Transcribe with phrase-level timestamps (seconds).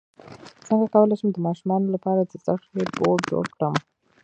[0.67, 3.73] څنګه کولی شم د ماشومانو لپاره د زده کړې بورډ جوړ کړم